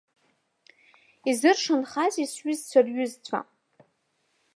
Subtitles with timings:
[1.29, 3.39] Изыршанхазеи сҩызцәа рҩызцәа?